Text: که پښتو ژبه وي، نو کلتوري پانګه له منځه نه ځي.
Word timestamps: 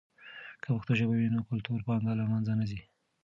که 0.61 0.67
پښتو 0.75 0.91
ژبه 0.99 1.13
وي، 1.17 1.27
نو 1.33 1.47
کلتوري 1.49 1.83
پانګه 1.87 2.13
له 2.19 2.25
منځه 2.31 2.51
نه 2.59 2.65
ځي. 2.69 2.79